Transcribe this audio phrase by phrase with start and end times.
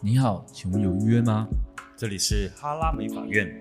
[0.00, 1.48] 你好，请问有预约吗？
[1.96, 3.58] 这里是哈拉美法院。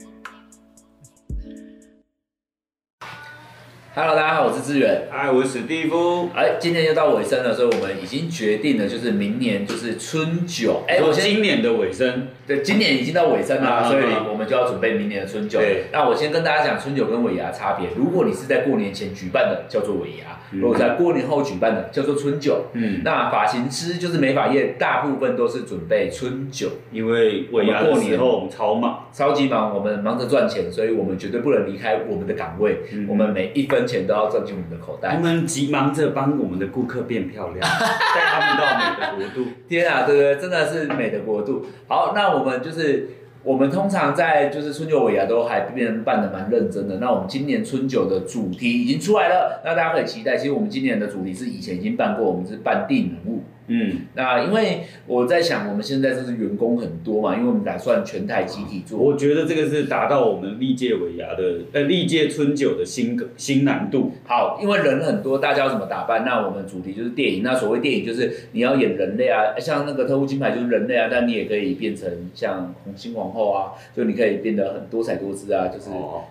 [3.99, 5.07] Hello，大家好，我是志远。
[5.10, 6.29] 嗨，我是史蒂夫。
[6.36, 10.83] 哎，今天又到尾声了，所以我们已经决定了，就是明年就是春酒。
[10.87, 15.58] 哎，我今年的尾声，对，今年已经到尾声了，所以我们就要准备明年的春酒。
[15.58, 17.90] 对，那我先跟大家讲春酒跟尾牙差别。
[17.95, 22.66] 如果你是在过年前举办的，叫做尾牙；如果在过年后举办的，叫做春酒。
[22.73, 32.77] 嗯，那发型师就是美发业，大部分都是准备春酒，因为尾牙过年后超忙，超级忙，我们忙着赚钱，所以我们绝对不能离开我们的岗位。
[33.09, 35.16] 我们每一分钱都要钻进我们的口袋。
[35.16, 39.50] 我们急忙着帮我们的顾客变漂亮， 带他们到美的国度。
[39.68, 40.36] 天啊，对不对？
[40.36, 41.66] 真的是美的国度。
[41.88, 43.10] 好，那我们就是
[43.44, 46.98] 我们通常在就是春酒尾牙都还变办的蛮认真的。
[46.98, 50.35] 那我们今年春酒的主题已经出来了，那大家可以期待。
[50.35, 53.44] 其实我们今年的主题是以前已经办过，我们是办电影人物。
[53.70, 58.98] 嗯，那因为我在想，我们现在就是员工很多嘛，因为我们打算全台集体做。
[58.98, 61.43] 我觉得这个是达到我们历届尾牙的
[61.74, 64.13] 呃历届春酒的新新难度。
[64.25, 66.23] 好，因为人很多，大家要怎么打扮？
[66.23, 67.43] 那我们主题就是电影。
[67.43, 75.89] 那所谓电影就是你要演人类啊，像那个特务金牌就是人类啊，但你也可以变成像红星皇后啊，就你可以变得很多彩多姿啊，就是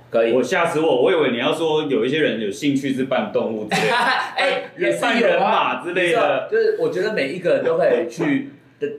[0.09, 0.33] 可以。
[0.33, 3.95] 我吓死我，我以为你要说有一些人有兴趣是扮动物之类的，
[4.37, 7.26] 哎，也是扮人马之类的，就是我觉得每。
[7.27, 8.51] 每一个人都可以去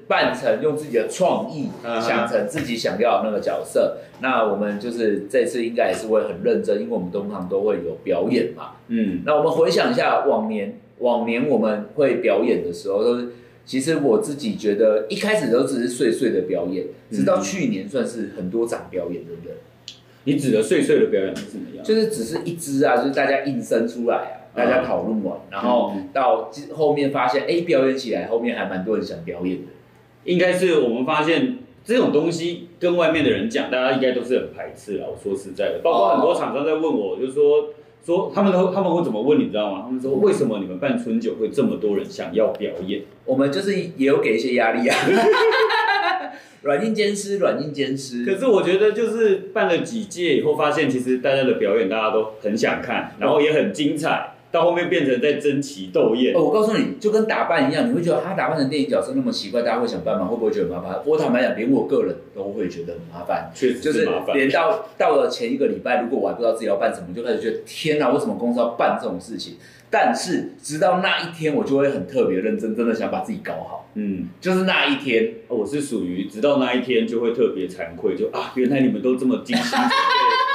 [0.08, 3.98] 扮成，用自己的创意想成自己想要的那个角色。
[4.20, 8.72] 那我们就是这次应该也是会很认真，因为我们通常都会有表演嘛。
[8.88, 13.30] 嗯，那我们回想一下往年，往年我们会表演的时候，都是
[13.66, 19.54] 其实我自己觉得一开始都只是碎碎的表演，直到去年算是很多场表演，对不对？
[20.28, 21.82] 你指的碎碎的表演是怎么样？
[21.82, 24.52] 就是只是一支啊，就是大家硬生出来啊。
[24.54, 29.68] 大家讨论完，然后到后面发现，哎，表演起来，后面还蛮多人想表演的。
[30.26, 35.06] 应该是我们发现这种东西跟外面的人讲，大家应该都是很排斥啊。
[35.10, 37.70] 我说实在的，包括很多厂商在问我，就是说
[38.06, 39.84] 说他们都他们会怎么问，你知道吗？
[39.86, 43.04] 他们说，为什么你们办春酒会这么多人想要表演？
[43.24, 44.98] 我们就是也有给一些压力啊，
[46.68, 48.26] 软硬兼施，软硬兼施。
[48.26, 54.34] 可是我觉得就是办了几届以后，发现其实大家的表演大家都很想看，然后也很精彩。
[54.52, 56.36] 到后面变成在争奇斗艳。
[56.36, 60.26] 哦，我告诉你，就跟打扮一样，你会觉得他打扮成电影角色那么奇怪，大家会想办法？
[60.26, 61.00] 会不会觉得麻烦？
[61.06, 63.52] 我坦白讲，连我个人都会觉得很麻烦。
[63.54, 64.28] 确实是麻烦。
[64.28, 69.56] 就是连到到了前一个礼拜，如果我还不知道自己要办什么，就开始觉得天哪，为什么公司要办这种事情？
[69.90, 73.90] 但是直到那一天，我就会很特别认真，真的想把自己搞好。
[73.94, 79.80] 嗯，就是那一天，我是属于直到那一天就会特别惭愧，就啊，原来你们都这么精心。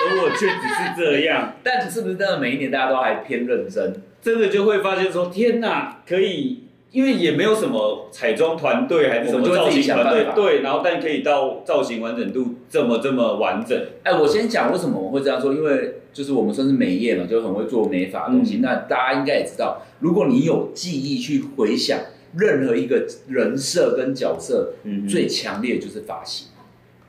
[0.04, 3.94] 而我却只是这样， 但是不是真的每一年大家都还偏认真？
[4.20, 13.76] 真的就会发现说，天哪，可以，因为也没有什么彩妆团队还是什么造型团队，对，然后但可以到造型完整度这么这么完整。
[14.04, 18.58] 哎，我先讲为什么我会这样说，因为就是我们算是美业嘛，就很会做美发的东西。
[18.58, 21.98] 嗯、那大家应该也知道，如果你有记忆去回想
[22.36, 26.48] 任何一个人设跟角色，嗯，最强烈就是发型。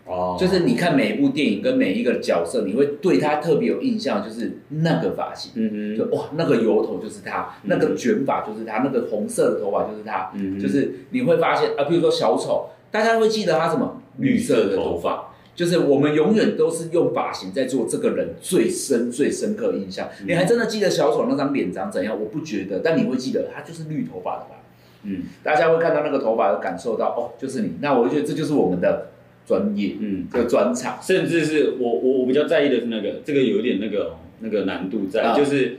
[0.05, 20.09] 哦，就是你看每一部电影跟每一个角色，你会对他特别有印象，就是那个发型，嗯嗯，就哇，那个油头就是他，嗯、那个卷发就是他，那个红色的头发就是他，嗯，就是你会发现啊，比如说小丑，大家会记得他什么绿色的头发，就是我们永远都是用发型在做这个人最深最深刻的印象。
[20.19, 22.19] 嗯、你还真的记得小丑那张脸长怎样？
[22.19, 24.57] 我不觉得，但你会记得他就是绿头发的吧？
[25.03, 27.75] 嗯，大家会看到那个头发，感受到哦，就是你。
[27.79, 29.12] 那我就觉得这就是我们的。
[29.45, 35.77] 专业，嗯，这个专场，甚至是我我我比较在意的是那个，这个有一点那个那个难度在，啊、就是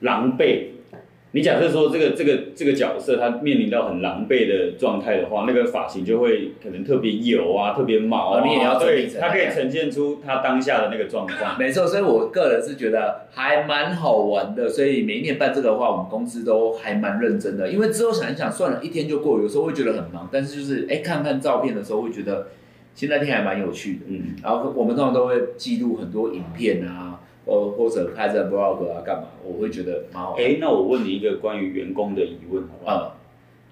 [0.00, 0.66] 狼狈。
[1.32, 11.58] 你假设说这个这个这个角色他面临到很狼狈的状态的话，那个发型就会可能特别油啊，特别毛啊，你也要对，它可以呈现出他当下的那个状况。
[11.58, 17.68] 没错，所以我个人是觉得还蛮好玩的，所以每一年办这个的话，我们公司都还蛮认真的。
[17.68, 22.46] 因为之后想一想，算了，一天就过，有时候会觉得很忙，但是就是哎，看看照片的时候会觉得。
[22.94, 29.28] 其实那天还蛮有趣的，嗯，然后我们通常都会记录很多影片啊，或或者拍在 blog 啊，干嘛？
[29.44, 30.36] 我会觉得蛮好。
[30.38, 33.16] 哎，那我问你一个关于员工的疑问，好不好？
[33.16, 33.18] 嗯，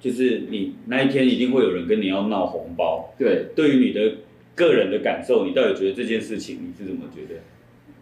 [0.01, 4.17] 就是你那一天一定会有人跟你要闹红包，对，对于你的
[4.57, 7.41] 个人的感受，你到底觉得这件事情你是怎么觉得？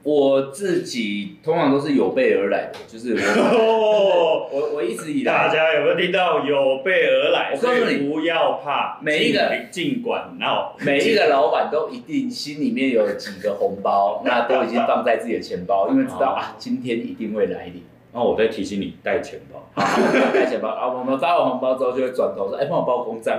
[0.02, 7.52] 我自己通常都是有备而来的，就是我 我我一直以来，大家有没有听到有备而来？
[7.54, 17.82] 我告诉你，不要怕，每一个尽管闹，每一个老板都一定心里面有几个红包， 那都已经放在自己的钱包，因为知道啊，今天一定会来临。
[18.12, 19.62] 然后我再提醒你带钱包，
[20.34, 20.88] 带钱包啊！
[20.88, 23.38] 我们发完红包之后就会转头说，哎，帮我包公账。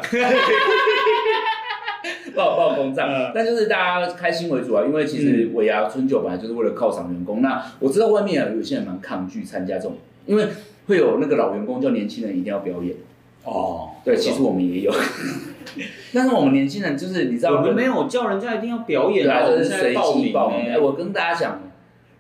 [2.36, 3.10] 报报公账。
[3.10, 7.42] 嗯但就是大家开心为主啊，因为其实尾牙春酒本来就是为了犒赏员工。
[7.42, 10.48] 那我知道外面啊有些人蛮抗拒参加这种，因为
[10.88, 12.96] 会有那个老员工叫年轻人一定要表演。
[13.44, 14.94] 哦，对，其实我们也有，
[16.14, 20.60] 但是我们年轻人就是你知道，我们没有叫人家一定要表演对是随现在报名机报名。
[20.60, 21.60] 欸哎，我跟大家讲，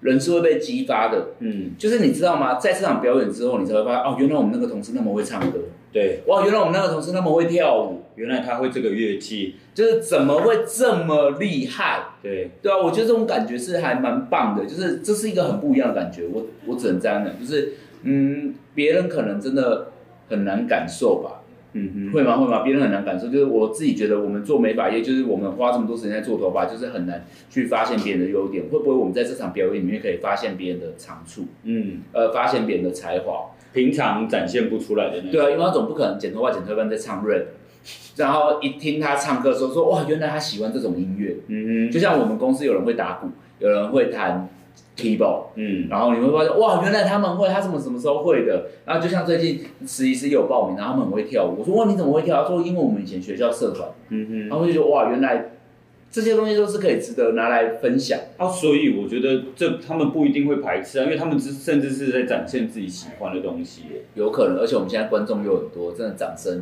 [0.01, 1.29] 人是会被激发的。
[1.39, 2.55] 嗯，就是你知道吗？
[2.59, 5.59] 在这场表演之后，你才会发现哦，原来我们那个同事那么会唱歌，
[5.93, 12.03] 对，哇，原来我们那个同事那么会跳舞，原来他会这个乐器，就是怎么会这么厉害？
[12.21, 16.23] 对，对啊，我觉得这种感觉是还蛮棒的，就是这是一个很不一样的感觉。
[16.31, 19.87] 我我只能这样讲，就是嗯，别人可能真的
[20.29, 21.40] 很难感受吧。
[21.73, 22.37] 嗯哼，会吗？
[22.37, 22.61] 会吗？
[22.63, 28.65] 别人很难感受，就是我自己觉得，我们做美发业，就是我们花这么多时间在做头发，就是很难去发现别人的优点。
[28.65, 31.45] 会不会我们在这场表演里面可以发现别人的长处？
[31.63, 33.51] 嗯，呃，发现别人的才华？
[33.73, 37.43] 平常展现不出来的那种，对啊，因为他总不可能剪头发剪头发在唱 rap，
[38.17, 41.37] 然后一听他唱歌的时候说，哇，原来他喜欢这种音乐。
[41.47, 43.29] 嗯哼，就像我们公司有人会打鼓，
[43.59, 44.49] 有人会弹
[44.97, 45.43] keyboard。
[45.55, 48.65] 嗯，然后你会发现，哇，原来他们会，他什么什么时候会的？
[48.85, 51.59] 然后就像最近实习生也有报名，然后他们很会跳舞。
[51.59, 52.43] 我说，哇，你怎么会跳？
[52.43, 53.89] 他说，因为我们以前学校社团。
[54.09, 55.51] 嗯哼，然后我就觉得，哇，原来
[56.11, 58.19] 这些东西都是可以值得拿来分享。
[58.37, 63.83] 啊，所以我觉得这他们不一定会排斥啊，因为他们是甚至是在展现自己喜欢的东西。
[64.15, 66.61] 有可能，而且我们现在观众又很多，真的掌声，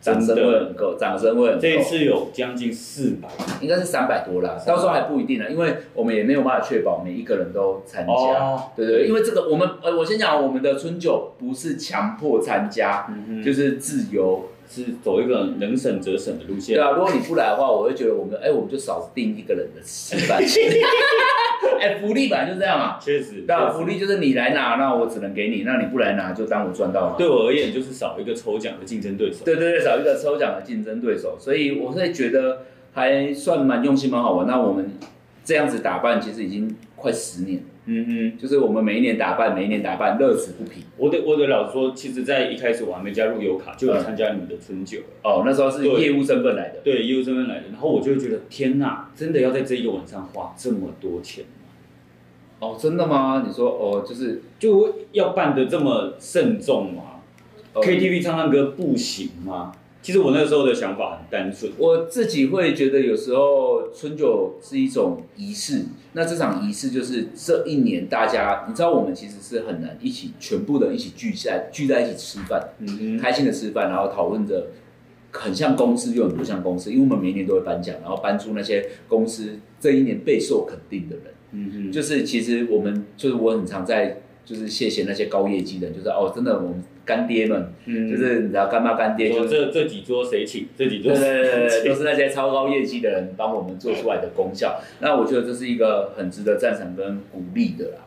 [0.00, 1.60] 掌声会很够，掌声会很够。
[1.60, 3.28] 这一次有将近四百，
[3.60, 8.12] 应该是三百多啦，到时候还不一定呢，因为我们也没有办法确保每一个人都参加。
[8.12, 14.48] 哦对对，因为这个我们呃，我先讲我们的春酒不是强迫参加，嗯，就是自由。
[14.68, 16.76] 是走一个能省则省的路线。
[16.76, 20.70] 对啊，如果你不来的话，我会觉得我们哎，我们就少订一个人的吃饭钱。
[21.80, 22.98] 哎，福利本来就这样嘛。
[23.00, 27.14] 确实，对啊，福利就是你来拿，那我只能给你；那你不来拿，就当我赚到了。
[27.18, 29.44] 对我而言就是少一个抽奖的竞争对手。
[29.44, 32.62] 对对对，少一个抽奖的竞争对手，所以我会觉得
[32.92, 34.46] 还算蛮用心、蛮好玩。
[34.46, 34.92] 那我们
[35.44, 40.84] 这样子打扮，其实已经快十年，嗯嗯，就是我们每一年打扮，每一年打扮，乐此不疲。
[40.96, 45.04] 我得我得老实说，其实，在一开始我还没加入油卡，就有参加你们的春酒了。
[45.24, 46.80] 哦，那时候是业务身份来的。
[46.84, 51.50] 对，业务身份来的，然后我就会觉得，天哪，真的要在这一个晚上花这么多钱吗？
[52.60, 53.42] 哦，真的吗？
[53.44, 57.02] 你说哦，就是、就要办的这么慎重吗、
[57.74, 59.72] 哦 KTV 唱唱歌不行吗？
[60.02, 72.60] 其实我那时候的想法很单纯，我自己会觉得有时候春酒是一种仪式，那这场仪式就是这一年大家，你知道我们其实是很难一起全部的人一起聚在聚在一起吃饭，
[73.20, 74.66] 开心的吃饭，然后讨论着
[75.30, 81.24] 很像公司又很不像公司，因为我们每一年都会颁奖，然后颁出那些公司这一年备受肯定的人。
[81.52, 94.80] 嗯哼，就是其实我们就是我很常在就是谢谢那些高业绩的人，就是哦真的我们干爹们，嗯就是你知道干妈干爹，说就这这几桌谁请，这几桌对对对对对，都是那些超高业绩的人帮我们做出来的功效。
[95.00, 97.98] 那我觉得这是一个很值得赞赏跟鼓励的啦，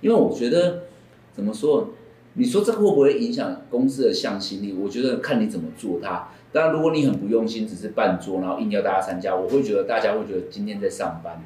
[0.00, 0.82] 因为我觉得
[1.32, 1.94] 怎么说，
[2.34, 4.72] 你说这会不会影响公司的向心力？
[4.72, 6.28] 我觉得看你怎么做它。
[6.52, 11.42] 当然，如果你很不用心，只是办桌，然后硬要大家参加，我会觉得大家会觉得今天在上班。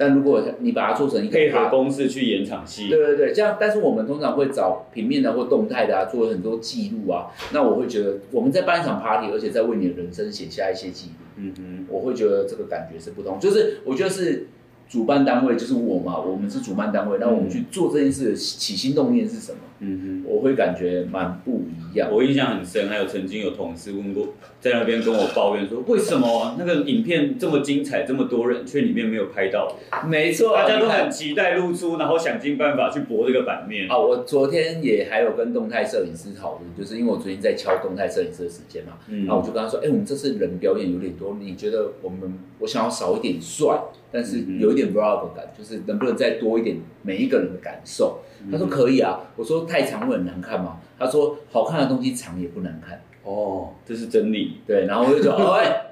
[0.00, 7.28] 但如果你把它做成一个配合公式去演场戏，对对对，这样，但是我们通常会找平面的或动态的啊，做很多记录啊。
[7.52, 13.38] 那我会觉得我们在办一场 party，而且在为你的人生写下一些记录，嗯哼，我会觉得这个感觉是不同。
[13.38, 14.46] 就是我觉得是
[14.88, 19.58] 主办单位，就是我嘛，我们是主办单位，那我们去做这件事的起心动念是什么？
[19.80, 22.10] 嗯我会感觉蛮不一样，。
[22.12, 24.28] 我印象很深，还有曾经有同事问过，
[24.60, 29.76] 在那边跟我抱怨说，为什么那个影片这么精彩，这么多人，却里面没有拍到？
[30.06, 33.88] 没错，大家都很期待露出，然后想尽办法去博这个版面。
[33.90, 43.80] 啊，我昨天也还有跟动态摄影师讨论，就是因为我昨天在敲动态摄影师的时间嘛，嗯然后我就跟他说，哎、我们这次人表演有点多，你觉得我们我想要少一点帅，
[44.12, 48.20] 但是有一点 vlog 感，就是能不能再多一点每一个人的感受？
[48.50, 50.78] 他说可以啊，我说太长会很难看嘛？
[50.98, 54.58] 他说好看的东西长也不难看，哦，这是真理。
[54.66, 55.86] 对，然后我就觉得，哦，哎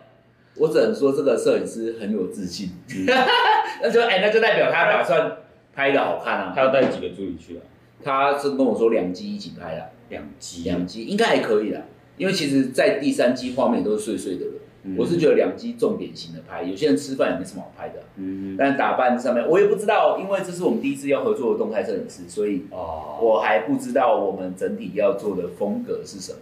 [0.56, 2.70] 我只能说这个摄影师很有自信，
[3.82, 5.36] 那就哎、那就代表他打算
[5.74, 7.62] 拍的好看啊，他要带几个助理去啊？
[8.02, 9.90] 他是跟我说两机一起拍的。
[10.08, 10.62] 两机。
[10.64, 11.82] 两机应该还可以啦，
[12.16, 14.52] 因为其实，在第三机画面都是碎碎的了。
[14.88, 26.38] 嗯我是觉得两机重点型的拍，有些人吃饭也没什么好拍的啊、嗯但打扮上面我也不知道，因为这是我们第一次要合作的动态摄影师，所以哦，我还不知道我们整体要做的风格是什么。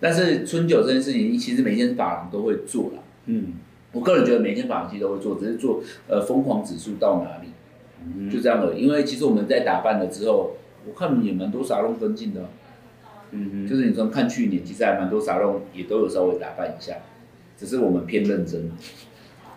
[0.00, 3.02] 但是春酒这件事情，其实每一间发廊都会做啦。
[3.26, 3.54] 嗯
[3.92, 7.48] 我个人觉得每一间发廊其实都会做，只是做呃疯狂指数到哪里，
[8.04, 8.82] 嗯就这样而已。
[8.82, 12.48] 因为其实我们在打扮了之后，我看也蛮多沙龙跟进的啊。
[13.30, 16.94] 嗯就是你说看去年，其实还蛮多沙龙也都有稍微打扮一下，
[17.64, 18.70] 只是我们偏认真。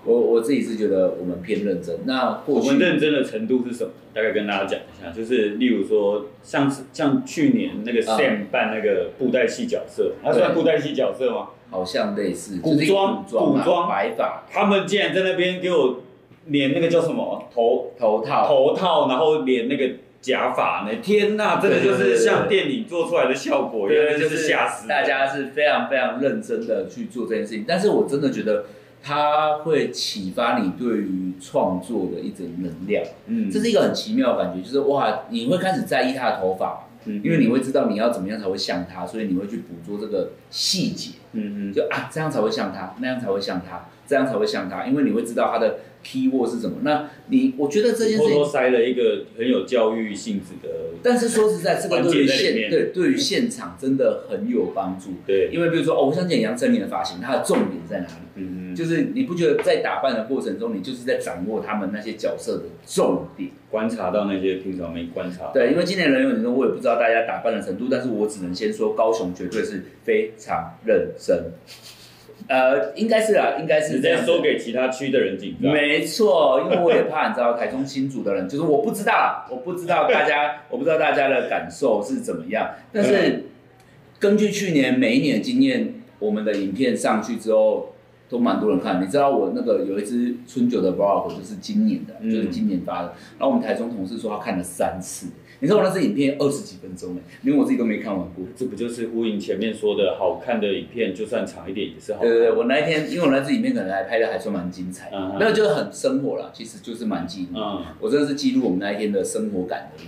[0.05, 1.93] 我我自己是觉得我们偏认真。
[2.05, 3.91] 那我们认真的程度是什么？
[4.13, 11.49] 大概跟大家讲一下，就是例如说，像像去年那个 Sam 扮那个布袋戏角色，他算布袋戏角色吗？
[11.69, 15.99] 好像类似古装古装白发，他们竟然在那边给我
[16.45, 19.89] 连那个叫什么头头套头套，然后连那个
[20.27, 20.93] 假发呢？
[21.01, 27.63] 天呐，真的就是像电影做出来的效果，原来，就是吓死大家是非常非常认真的去做这件事情。
[27.65, 28.65] 但是我真的觉得
[29.01, 36.86] 它会启发你对于创作的一种能量，嗯，这是一个很奇妙的感觉，就是哇，你会开始在意他的头发。
[37.23, 41.11] 因为你会知道你要怎么样才会像他，所以你会去捕捉这个细节。
[41.33, 44.85] 嗯嗯，就啊，这样才会像他，那样才会像他，这样才会像他。
[44.85, 46.77] 因为你会知道他的 key word 是什么。
[46.81, 50.73] 那你，我觉得这件事情偷偷塞了一个很有教育性质的。
[51.03, 55.11] 但是说实在，这个对于现对对于现场真的很有帮助。
[55.27, 58.13] 对，因为比如说哦，我想剪杨丞琳的发型，它的重点在哪里？
[58.35, 63.51] 嗯嗯，就是你不觉得在打扮的过程中，你就是在掌握他们那些角色的重点。
[63.69, 65.51] 观察到那些平常没观察。
[65.53, 71.51] 对，因为今年人有你说，我也不知道大家打扮的程度，但是我只能先说，高雄绝对是非常认真。
[72.47, 74.21] 呃，应该是啊，应该是这样。
[74.21, 75.73] 直接说给其他区的人紧张。
[75.73, 82.69] 没错，因为我也怕你知道，台中新竹的人，就是我不知道，我不知道大家， 我不知道大家的感受是怎么样。
[82.93, 83.43] 但是
[84.17, 87.93] 根据去年每一年的经验，我们的影片上去之后。
[88.29, 93.13] 都蛮多人看，你知道我那个有一支春酒的 vlog 就是今年的，嗯、就是今年发的。
[93.37, 95.27] 然后我们台中同事说他看了三次，
[95.59, 98.45] 你知道我那支影片二十几分钟哎，连我自己都没看完过。
[98.55, 102.29] 这不就是呼应前面说的好看的影片，就算长一点也是好看。
[102.29, 107.57] 对对对，我那一天，因为我那支影片可能还拍的还算蛮精彩，那个、嗯、就是很生活了，其实就是蛮记录。
[107.57, 110.07] 嗯，我真的是记录我们那一天的生活感而已。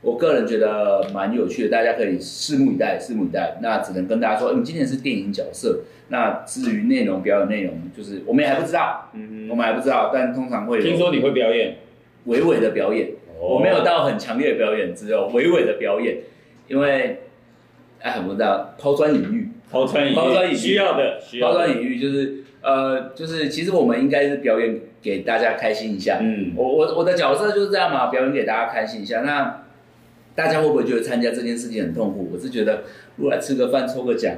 [0.00, 3.58] 我个人觉得蛮有趣的，大家可以拭目以待，拭目以待。
[3.60, 5.80] 那只能跟大家说，我们今年是电影角色。
[6.10, 9.10] 那至于内容，表演内容，就是我们也还不知道，
[9.50, 10.10] 我们还不知道。
[10.14, 11.78] 但通常会有听说你会表演，
[12.26, 13.08] 微微的表演，
[13.40, 16.18] 哦、我没有到很强烈的表演，只有微微的表演。
[16.68, 17.22] 因为，
[18.00, 26.18] 哎，我不知道抛砖引玉，抛砖引玉，抛砖引玉需要的，需要的抛砖引玉就是，呃，就是其实我们应该是表演给大家开心一下。
[26.22, 29.22] 嗯，我我我的角色就是这样嘛，表演给大家开心一下。
[29.22, 29.64] 那。
[30.38, 32.30] 大家会不会觉得参加这件事情很痛苦？
[32.32, 32.84] 我是觉得，
[33.16, 34.36] 如果来吃个饭抽个奖，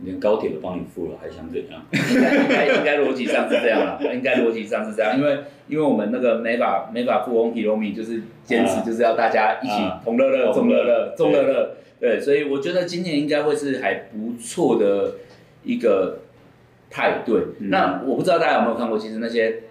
[0.00, 1.80] 连高铁都帮你付了，还想怎样？
[1.90, 9.72] 应该应该应该逻辑上是这样啦， 应该逻辑上是这样，因为因为我们那个美法美法富翁 Hiromi 就是坚持就是要大家一起
[10.04, 11.76] 同乐乐，众乐乐，众乐乐。
[11.98, 15.14] 对，所以我觉得今年应该会是还不错的
[15.64, 16.18] 一个
[16.90, 17.40] 派对。
[17.60, 19.62] 嗯、那我不知道大家有没有看过，其实那些。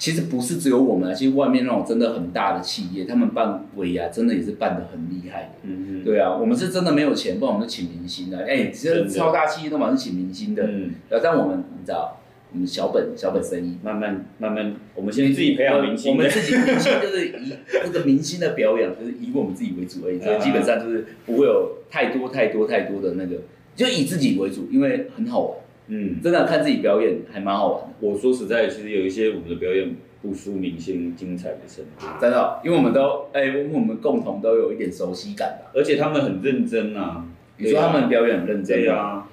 [0.00, 5.48] 其实不是只有我们啊，其实外面那种真的很大的企业，他们办尾牙真的也是办的很厉害的。
[5.64, 8.38] 嗯嗯，对啊，我们是真的没有钱，不然我们就请明星的。
[8.46, 10.62] 哎，其实超大企业都马上请明星的。
[10.66, 12.18] 嗯，但我们你知道，
[12.50, 16.12] 我们小本小本生意，慢慢慢慢，我们先自己培养明星。
[16.12, 17.54] 我们自己明星就是以
[17.84, 23.36] 那个明星的表演，就是以我们自己为主而已，所以基本上就是不会有太多太多太多的那个，
[23.76, 25.58] 就以自己为主，因为很好玩。
[25.92, 27.88] 嗯，真的看自己表演还蛮好玩的。
[27.98, 32.06] 我说实在，其实有一些我们的表演不输明星精彩的程度。
[32.20, 35.72] 真的，因为我们都哎，我们共同都有一点熟悉感吧。
[35.74, 37.24] 而且他们很认真啊，
[37.58, 39.28] 你说他们表演很认真啊，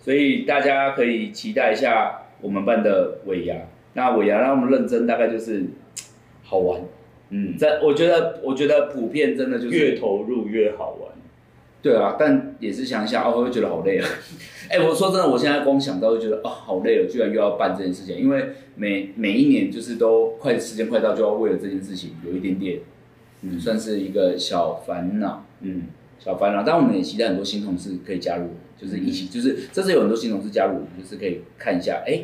[0.00, 3.54] 所以大家可以期待一下我们办的尾牙。
[3.94, 5.64] 那尾牙让我们认真，大概就是
[6.42, 6.80] 好玩。
[7.30, 11.15] 嗯，在我觉得，我觉得普遍真的就是越投入越好玩。
[11.86, 14.08] 对啊，但也是想一下，哦，我会觉得好累啊。
[14.68, 18.18] 哎，我说真的，我现在光想到就觉得，哦，好累了，居然又要办这件事情。
[18.18, 22.80] 因为每每一年就是都快时间快到，就要为了这件事情有一点点，
[23.42, 25.84] 嗯，算是一个小烦恼，嗯，
[26.18, 26.64] 小烦恼。
[26.64, 32.22] 但我们也期待很多新同事可以加入，就是一起，就是这次有很多新同事加入，就是可以看一下，哎，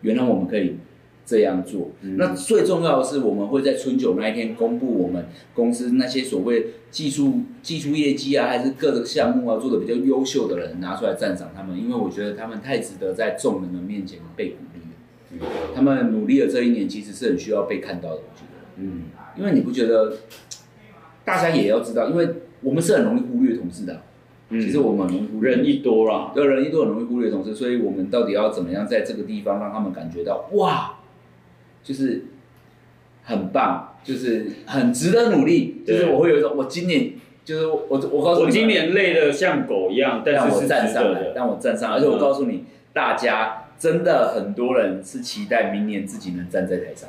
[0.00, 0.78] 原来我们可以。
[1.26, 14.86] 这样做，嗯、那最重要的是，我们会在春酒那一天公布我们公司那些所谓技术技术业绩啊，还是各个项目啊做的比较优秀的人拿出来赞赏他们，因为我觉得他们太值得在众人的面前被鼓励了。
[15.32, 15.40] 嗯、
[15.74, 18.16] 他们努力的这一年，其实是很需要被看到的。
[18.18, 19.02] 我觉得，嗯，
[19.36, 20.18] 因为你不觉得，
[21.24, 22.28] 大家也要知道，因为
[22.62, 24.02] 我们是很容易忽略同事的、啊。
[24.50, 30.95] 嗯、其实我们容易忽略人一多啦，对，人一多很容易忽略同事，所以我们到底要怎么样在这个地方让他们感觉到哇？
[31.86, 32.24] 就是
[33.22, 35.84] 很棒，就是很值得努力。
[35.86, 37.12] 就是我会有一种，我今年
[37.44, 41.96] 就是我我告诉你，我今年累得像狗一样，但是是站上来，让我站上来。
[41.96, 47.08] 而且我告诉你，大家真的很多人是期待明年自己能站在台上。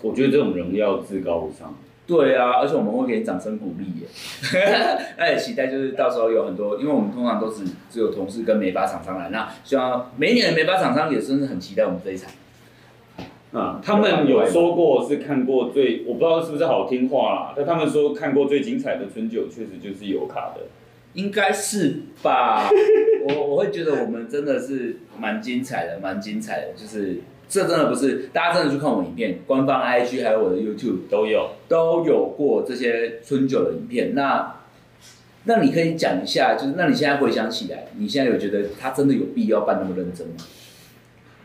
[0.00, 1.76] 我觉得这种人要至高无上。
[2.06, 4.06] 对啊，而且我们会给你掌声鼓励耶。
[5.18, 12.30] 那 也期待就是到时候有很多，因为我们通常都是只有同事跟美发厂商来，那希望每一年的美发厂商也真的很期待我们这一场。
[13.52, 20.62] 啊，他们有说过是看过最，我不知道是不是好听话啦，但他们说看过最精彩的春酒，确实就是有卡的，
[21.14, 22.68] 应该是吧？
[23.26, 34.14] 我我会觉得我们真的是蛮精彩的，蛮精彩的，就是这真的不是大家真的去看我影片，官方 IG 还有我的 YouTube 都有都有过这些春酒的影片。
[34.14, 34.56] 那
[35.44, 40.34] 那你可以讲一下，就是那你现在回想起来，你现在有觉得他真的有必要办那么认真吗？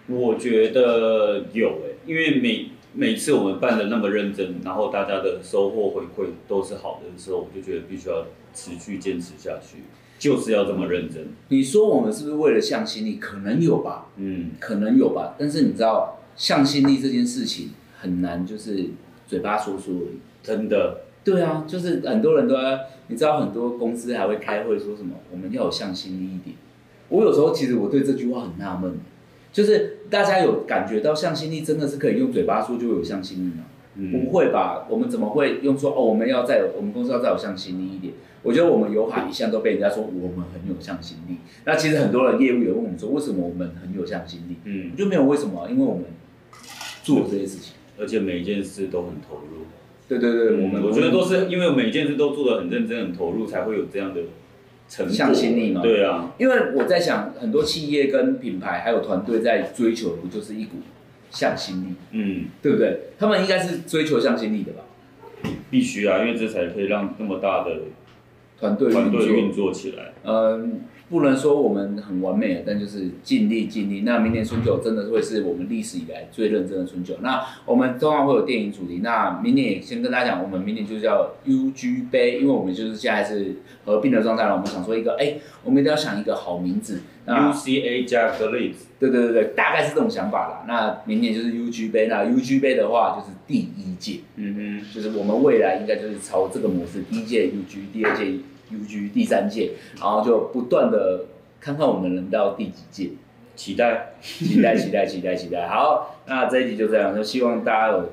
[0.07, 9.77] 我觉得有诶、欸，因为每每次我们办的那么认真，然后大家的收获回馈都是好的时候，我就觉得必须要持续坚持下去，
[10.19, 11.27] 就是要这么认真。
[11.47, 13.15] 你说我们是不是为了向心力？
[13.15, 15.35] 可能有吧，嗯，可能有吧。
[15.39, 18.89] 但是你知道，向心力这件事情很难，就是
[19.25, 20.19] 嘴巴说说而已。
[20.43, 21.03] 真的。
[21.23, 26.57] 对啊，就是很多人都要，你知道，很多公司还会开会说什么，我们要有向心力一点。
[27.07, 28.99] 我有时候其实我对这句话很纳闷。
[29.53, 33.63] 就是大家有感觉到向心力真的是可以用嘴巴说就有向心力吗？
[33.95, 34.87] 嗯、不会吧？
[34.89, 36.01] 我们怎么会用说哦？
[36.03, 38.15] 我们要再有，我们公司要再有向心力一点。
[38.41, 41.35] 我觉得我们友海一向都被人家说我们很有向心力。
[41.63, 44.55] 那其实很多人业务也问我们说，为什么我们很有向心力？
[44.63, 46.05] 嗯，就没有为什么，因为我们
[47.03, 49.65] 做这些事情，而且每一件事都很投入。
[50.09, 54.21] 对对对，嗯、我们我觉得都是因为每一件事都做的很认真、很投入，才会有这样的。
[55.09, 60.77] 向心力嘛，对啊，因为我在想，很多企业跟品牌还有团队在追求的不就是一股
[61.31, 62.99] 向心力，嗯，对不对？
[63.17, 64.83] 他们应该是追求向心力的吧？
[65.71, 67.71] 必须啊，因为这才可以让那么大的
[68.63, 70.13] 团队团队运作起来。
[70.23, 70.81] 嗯。
[71.09, 74.01] 不能说我们很完美，但就是尽力尽力。
[74.01, 77.15] 那明年春酒真的会是我们历史以来最认真的春酒。
[77.21, 79.01] 那我们通常会有电影主题。
[79.03, 84.53] 那明年也先跟大家讲，我们明年就叫 UG 杯，因为我们就是现在是合并的状态了。
[84.53, 87.01] 我们想说一个，哎、欸，我们一定要想一个好名字。
[87.27, 88.73] UCA 加 Glaze。
[88.99, 90.63] 对对对对，大概是这种想法啦。
[90.67, 98.33] 那明年就是 UG 杯，那 UG 杯的话就是第一届，嗯哼，就是我们未来应该就是朝这个模式，第一届 UG，第二届。
[98.73, 101.25] UG 第三届，然后就不断的
[101.59, 103.11] 看看我们能到第几届，
[103.55, 105.67] 期待，期待， 期待，期待，期待。
[105.67, 108.09] 好，那这一集就这样，就希望大家有，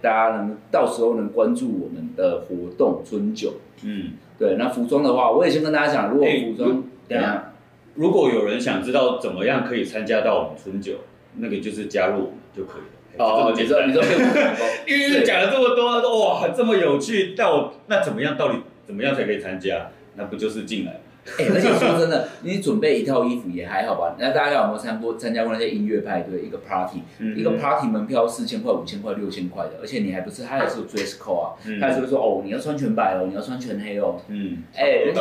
[0.00, 3.54] 大家能到时候能关注我们的活动春酒。
[3.82, 4.56] 嗯，对。
[4.56, 7.52] 那服装的话，我也先跟大家讲，如果服装，等下，
[7.94, 10.94] 如果有人想知道怎么样可以参加到我们春酒，
[11.38, 13.24] 那个就是加入我们就可以了。
[13.24, 14.02] 哦，你说，你说，
[14.88, 18.36] 因为讲了这么多，哇，这么有趣，但我那怎么样？
[18.36, 19.88] 到底怎么样才可以参加？
[20.16, 21.00] 那不就是进来？
[21.38, 24.14] 哎、欸，而且说真的，你准备一套衣服也还好吧？
[24.18, 26.42] 那大家有没有参过参加过那些音乐派对？
[26.42, 34.20] 一个 party，、嗯、一个 party 门票四千块、五千块、六千块的，而且你还不是，他还是有 dress code 啊，嗯、他还是会说哦，你要穿全白哦，你要穿全黑哦。
[34.28, 35.12] 嗯，哎、欸，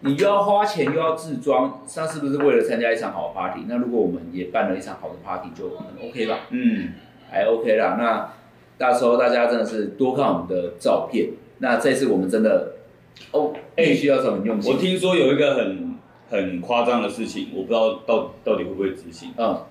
[0.00, 3.64] 你你又要花钱又要自装，那是不是为了参加一场好的 party？
[3.68, 6.40] 那如果我们也办了一场好的 party，就很 OK 吧？
[6.50, 6.88] 嗯，
[7.30, 7.96] 还 OK 啦。
[7.96, 8.32] 那
[8.76, 11.28] 到时候大家真的是多看我们的照片。
[11.58, 12.72] 那这次我们真的。
[13.32, 14.72] 哦，哎、欸，需要什么用心？
[14.72, 15.94] 我听说有一个很
[16.28, 19.30] 很夸张的事情，我不知道到到底会不会执行。
[19.36, 19.62] 嗯，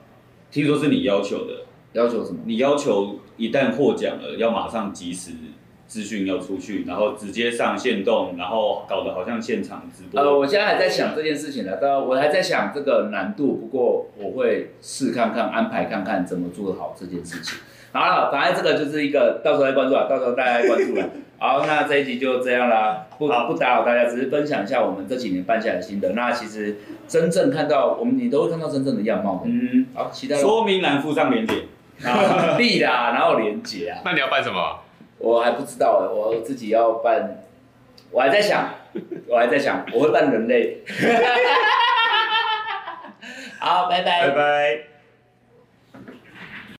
[0.49, 2.39] 听说是你要求的，要求什么？
[2.45, 5.31] 你要求一旦获奖了，要马上及时
[5.87, 10.21] 资讯要出去，然后直接上线动，然后搞得好像现场直播。
[10.21, 17.59] 呃，我现在还在想这件事情呢，到我还在想这个难度，不过我会试看看安排看看怎么做好这件事情。
[17.91, 21.09] 好了，反正这个就是一个到时候再关注啊，到时候大家来关注了。
[21.41, 26.11] 好，那这一集就这样啦，不不打扰大家，只是分享一下我们这几年办下来的心得。
[26.11, 26.77] 那其实
[27.07, 29.41] 真正看到我们，你都会看到真正的样貌。
[29.43, 30.37] 嗯，好，期待。
[30.37, 31.63] 说明栏附上链接。
[32.59, 34.01] 必啦，哪有链接啊？
[34.05, 34.81] 那你要办什么？
[35.17, 37.41] 我还不知道哎，我自己要办，
[38.11, 38.69] 我还在想，
[39.27, 40.83] 我还在想，我会办人类。
[43.57, 44.90] 好，拜拜，拜拜。